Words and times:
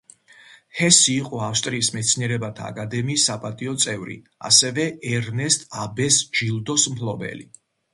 ჰესი 0.77 1.11
იყო 1.15 1.41
ავსტრიის 1.47 1.91
მეცნიერებათა 1.97 2.65
აკადემიის 2.71 3.29
საპატიო 3.31 3.77
წევრი, 3.87 4.19
ასევე 4.53 4.91
ერნესტ 5.15 5.73
აბეს 5.87 6.23
ჯილდოს 6.41 6.93
მფლობელი. 6.97 7.53